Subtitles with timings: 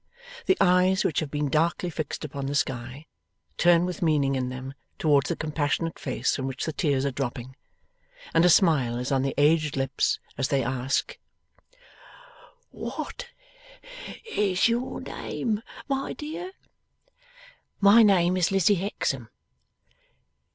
[0.47, 3.05] The eyes, which have been darkly fixed upon the sky,
[3.55, 7.55] turn with meaning in them towards the compassionate face from which the tears are dropping,
[8.33, 11.19] and a smile is on the aged lips as they ask:
[12.71, 13.27] 'What
[14.35, 16.53] is your name, my dear?'
[17.79, 19.29] 'My name is Lizzie Hexam.